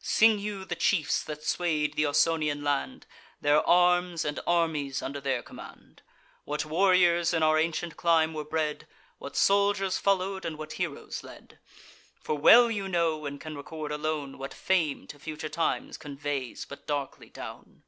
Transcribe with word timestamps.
Sing 0.00 0.38
you 0.38 0.64
the 0.64 0.74
chiefs 0.74 1.22
that 1.22 1.44
sway'd 1.44 1.96
th' 1.96 2.06
Ausonian 2.06 2.64
land, 2.64 3.04
Their 3.42 3.60
arms, 3.68 4.24
and 4.24 4.40
armies 4.46 5.02
under 5.02 5.20
their 5.20 5.42
command; 5.42 6.00
What 6.44 6.64
warriors 6.64 7.34
in 7.34 7.42
our 7.42 7.58
ancient 7.58 7.98
clime 7.98 8.32
were 8.32 8.42
bred; 8.42 8.88
What 9.18 9.36
soldiers 9.36 9.98
follow'd, 9.98 10.46
and 10.46 10.56
what 10.56 10.72
heroes 10.80 11.22
led. 11.22 11.58
For 12.22 12.38
well 12.38 12.70
you 12.70 12.88
know, 12.88 13.26
and 13.26 13.38
can 13.38 13.54
record 13.54 13.92
alone, 13.92 14.38
What 14.38 14.54
fame 14.54 15.06
to 15.08 15.18
future 15.18 15.50
times 15.50 15.98
conveys 15.98 16.64
but 16.64 16.86
darkly 16.86 17.28
down. 17.28 17.82